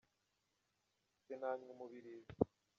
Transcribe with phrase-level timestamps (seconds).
[1.23, 2.29] sinanywa umubirizi.